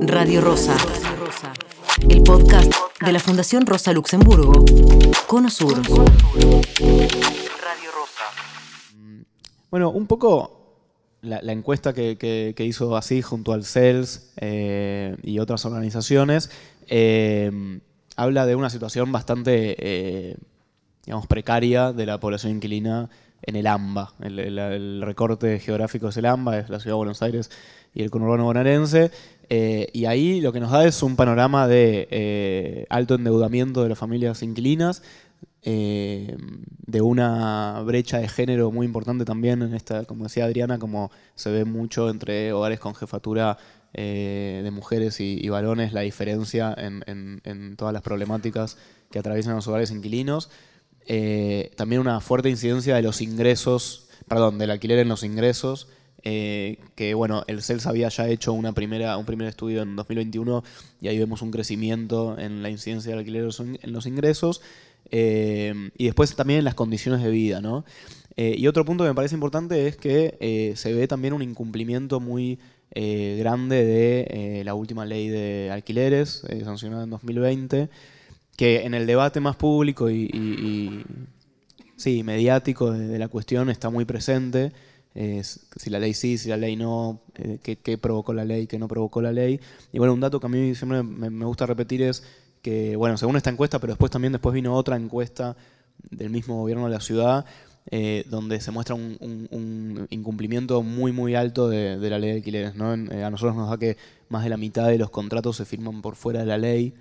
[0.00, 0.76] Radio Rosa.
[2.08, 2.72] El podcast
[3.04, 4.64] de la Fundación Rosa Luxemburgo.
[5.26, 5.76] Cono Sur.
[5.76, 5.90] Radio
[7.94, 8.24] Rosa.
[9.70, 10.56] Bueno, un poco
[11.22, 16.50] la, encuesta que, hizo así junto al CELS eh, y otras organizaciones
[16.88, 17.80] eh,
[18.16, 20.36] habla de una situación bastante, eh,
[21.04, 23.10] digamos, precaria de la población inquilina
[23.42, 24.12] en el AMBA.
[24.20, 27.50] El, recorte geográfico es el AMBA, es la ciudad de Buenos Aires
[27.94, 29.10] y el conurbano bonaerense.
[29.48, 33.90] Eh, y ahí lo que nos da es un panorama de eh, alto endeudamiento de
[33.90, 35.02] las familias inquilinas,
[35.62, 36.36] eh,
[36.86, 41.50] de una brecha de género muy importante también en esta, como decía Adriana, como se
[41.50, 43.58] ve mucho entre hogares con jefatura
[43.92, 48.76] de mujeres y, varones, la diferencia en, en, todas las problemáticas
[49.10, 50.50] que atraviesan los hogares inquilinos.
[51.76, 55.88] también una fuerte incidencia de los ingresos, perdón, del alquiler en los ingresos.
[56.28, 60.64] Eh, que bueno, el CELS había ya hecho una primera, un primer estudio en 2021
[61.00, 64.60] y ahí vemos un crecimiento en la incidencia del alquiler en los ingresos
[65.12, 67.60] eh, y después también en las condiciones de vida.
[67.60, 67.84] ¿no?
[68.36, 72.18] Eh, y otro punto que me parece importante es que se ve también un incumplimiento
[72.18, 72.58] muy
[72.92, 77.88] grande de la última ley de alquileres, sancionada en 2020,
[78.56, 81.04] que en el debate más público y,
[81.94, 84.72] sí, mediático de la cuestión está muy presente
[85.16, 88.86] si la ley sí, si la ley no, eh, qué, provocó la ley, qué no
[88.86, 89.60] provocó la ley.
[89.92, 92.22] Y bueno, un dato que a mí siempre me, gusta repetir es
[92.60, 95.56] que, bueno, según esta encuesta, pero después también después vino otra encuesta
[96.10, 97.46] del mismo gobierno de la ciudad,
[97.90, 102.74] eh, donde se muestra un, incumplimiento muy, muy alto de, la ley de alquileres.
[102.74, 102.94] ¿no?
[102.94, 103.96] Eh, a nosotros nos da que
[104.28, 106.92] más de la mitad de los contratos se firman por fuera de la ley.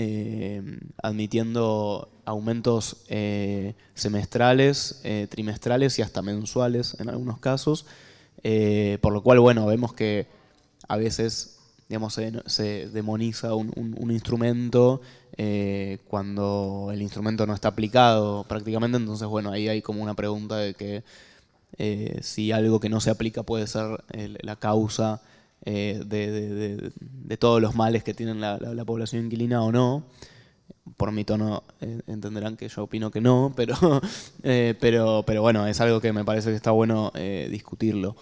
[0.00, 0.62] Eh,
[1.02, 7.84] admitiendo aumentos eh, semestrales, eh, trimestrales y hasta mensuales en algunos casos,
[9.00, 10.28] por lo cual, bueno, vemos que
[10.86, 11.58] a veces
[12.46, 15.00] se, demoniza un, instrumento
[16.06, 20.74] cuando el instrumento no está aplicado prácticamente, entonces, bueno, ahí hay como una pregunta de
[20.74, 21.02] que
[22.22, 24.04] si algo que no se aplica puede ser
[24.42, 25.20] la causa
[25.70, 30.02] eh, de, todos los males que tiene la, población inquilina o no.
[30.96, 33.76] Por mi tono eh, entenderán que yo opino que no, pero,
[34.42, 37.12] eh, pero, pero bueno, es algo que me parece que está bueno
[37.50, 38.16] discutirlo.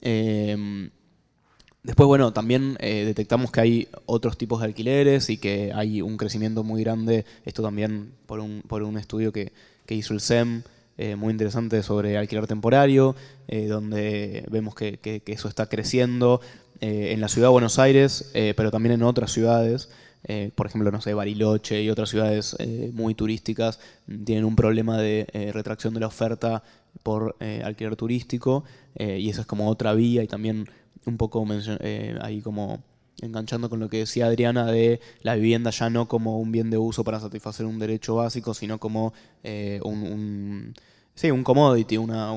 [0.00, 0.90] Em,
[1.84, 6.64] después, bueno, también detectamos que hay otros tipos de alquileres y que hay un crecimiento
[6.64, 9.52] muy grande, esto también por un, por un estudio que,
[9.88, 10.62] hizo el SEM,
[11.16, 13.14] muy interesante sobre alquiler temporario,
[13.68, 16.40] donde vemos que, que, eso está creciendo
[16.80, 19.90] eh, en la ciudad de Buenos Aires, eh, pero también en otras ciudades.
[20.24, 22.56] Eh, por ejemplo, no sé, Bariloche y otras ciudades
[22.92, 23.78] muy turísticas
[24.24, 26.64] tienen un problema de retracción de la oferta
[27.04, 28.64] por alquiler turístico
[28.98, 30.68] y esa es como otra vía y también
[31.06, 31.46] un poco
[32.20, 32.82] ahí como
[33.22, 36.78] enganchando con lo que decía Adriana de la vivienda ya no como un bien de
[36.78, 39.12] uso para satisfacer un derecho básico, sino como
[39.84, 40.74] un,
[41.18, 42.30] sí, un commodity, una,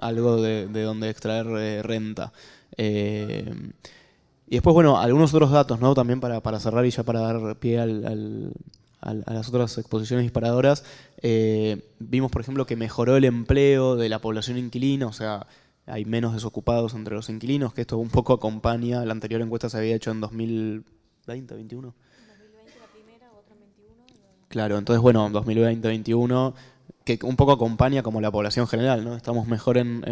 [0.00, 1.46] algo de, de, donde extraer
[1.86, 2.32] renta.
[2.76, 3.54] Eh,
[4.48, 5.94] y después, bueno, algunos otros datos, ¿no?
[5.94, 8.52] También para, para cerrar y ya para dar pie al,
[9.04, 10.84] a las otras exposiciones disparadoras.
[11.22, 15.46] Eh, vimos, por ejemplo, que mejoró el empleo de la población inquilina, o sea,
[15.86, 19.78] hay menos desocupados entre los inquilinos, que esto un poco acompaña, la anterior encuesta se
[19.78, 20.84] había hecho en 2020,
[21.26, 21.94] 2021.
[22.26, 23.94] 2020 la primera, otra en 21.
[24.48, 26.54] Claro, entonces bueno, 2020, 2021,
[27.04, 29.14] que un poco acompaña como la población general, ¿no?
[29.14, 30.02] Estamos mejor en,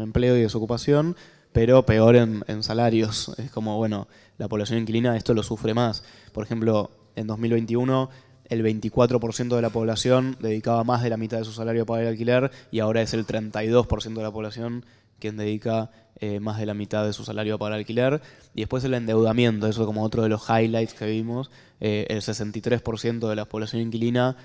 [0.00, 1.16] empleo y desocupación,
[1.52, 3.32] pero peor en, salarios.
[3.38, 4.06] Es como, bueno,
[4.38, 6.04] la población inquilina esto lo sufre más.
[6.32, 8.10] Por ejemplo, en 2021
[8.48, 12.02] el 24% de la población dedicaba más de la mitad de su salario a pagar
[12.04, 14.84] el alquiler y ahora es el 32% de la población
[15.20, 18.20] quien dedica eh, más de la mitad de su salario a pagar alquiler.
[18.54, 23.28] Y después el endeudamiento, eso como otro de los highlights que vimos, eh, el 63%
[23.28, 24.36] de la población inquilina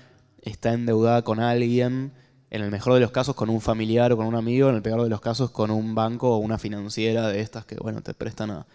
[0.42, 2.12] está endeudada con alguien
[2.50, 4.82] en el mejor de los casos con un familiar o con un amigo, en el
[4.82, 8.14] peor de los casos con un banco o una financiera de estas que, bueno, te
[8.14, 8.66] prestan a,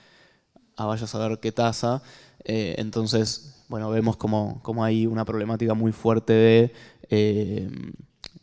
[0.76, 2.02] a vaya a saber qué tasa.
[2.44, 6.74] Eh, entonces, bueno, vemos como, como, hay una problemática muy fuerte de,
[7.10, 7.70] eh,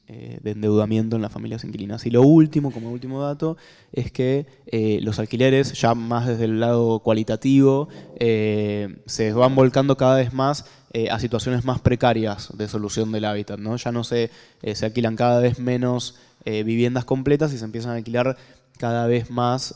[0.09, 2.05] eh, de endeudamiento en las familias inquilinas.
[2.07, 3.57] Y lo último, como último dato,
[3.93, 4.47] es que
[5.03, 7.89] los alquileres, ya más desde el lado cualitativo,
[8.19, 10.65] se van volcando cada vez más
[10.95, 13.59] eh, a situaciones más precarias de solución del hábitat.
[13.59, 13.77] ¿no?
[13.77, 14.31] Ya no se,
[14.63, 16.17] eh, se alquilan cada vez menos
[16.47, 18.39] eh, viviendas completas y se empiezan a alquilar
[18.79, 19.75] cada vez más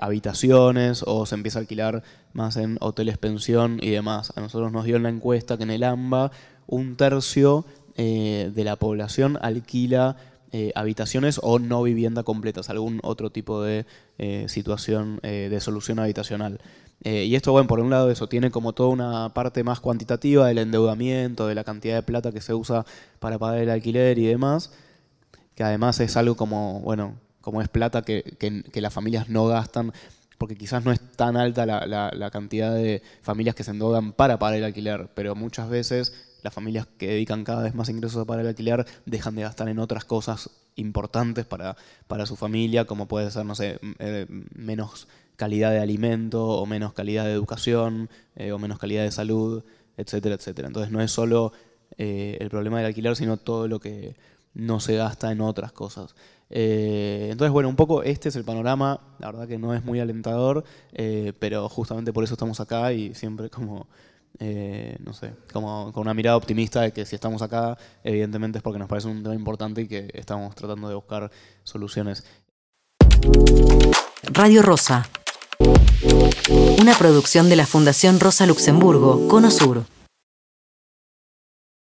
[0.00, 4.32] habitaciones o se empieza a alquilar más en hoteles pensión y demás.
[4.36, 6.30] A nosotros nos dio en la encuesta que en el AMBA
[6.68, 7.64] un tercio
[7.98, 10.16] de la población alquila
[10.74, 13.84] habitaciones o no vivienda completas, algún otro tipo de
[14.46, 16.60] situación de solución habitacional.
[17.04, 20.48] Eh, y esto, bueno, por un lado eso tiene como toda una parte más cuantitativa
[20.48, 22.84] del endeudamiento, de la cantidad de plata que se usa
[23.20, 24.72] para pagar el alquiler y demás,
[25.54, 28.24] que además es algo como, bueno, como es plata que,
[28.74, 29.92] las familias no gastan,
[30.38, 34.58] porque quizás no es tan alta la, cantidad de familias que se endeudan para pagar
[34.58, 38.42] el alquiler, pero muchas veces las familias que dedican cada vez más ingresos a pagar
[38.42, 41.76] el alquiler dejan de gastar en otras cosas importantes para,
[42.06, 46.92] para su familia, como puede ser, no sé, eh, menos calidad de alimento o menos
[46.92, 49.64] calidad de educación eh, o menos calidad de salud,
[49.96, 50.68] etcétera, etcétera.
[50.68, 51.52] Entonces no es solo
[51.96, 54.14] eh, el problema del alquiler, sino todo lo que
[54.58, 56.14] no se gasta en otras cosas.
[56.50, 60.00] Eh, entonces, bueno, un poco este es el panorama, la verdad que no es muy
[60.00, 63.86] alentador, eh, pero justamente por eso estamos acá y siempre como,
[64.38, 68.62] eh, no sé, como con una mirada optimista de que si estamos acá, evidentemente es
[68.62, 71.30] porque nos parece un tema importante y que estamos tratando de buscar
[71.62, 72.24] soluciones.
[74.24, 75.06] Radio Rosa,
[76.80, 79.97] una producción de la Fundación Rosa Luxemburgo, Cono Sur.